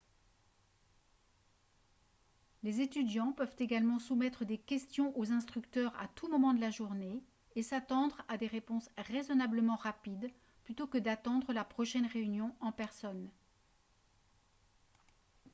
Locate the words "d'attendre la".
10.97-11.63